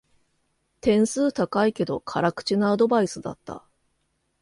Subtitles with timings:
[0.81, 3.63] 点数高いけど辛口なアドバイスだった